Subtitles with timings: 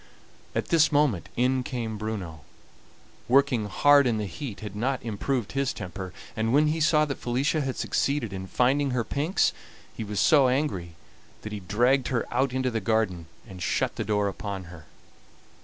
[0.55, 2.41] At this moment in came Bruno.
[3.27, 7.19] Working hard in the heat had not improved his temper, and when he saw that
[7.19, 9.53] Felicia had succeeded in finding her pinks
[9.95, 10.95] he was so angry
[11.43, 14.85] that he dragged her out into the garden and shut the door upon her.